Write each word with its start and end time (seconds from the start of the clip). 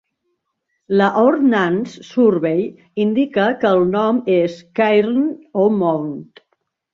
La 1.01 1.09
Ordnance 1.23 2.05
Survey 2.07 2.63
indica 3.03 3.45
que 3.65 3.69
el 3.73 3.85
nom 3.91 4.23
és 4.37 4.57
Cairn 4.81 5.21
o' 5.67 5.69
Mount. 5.77 6.19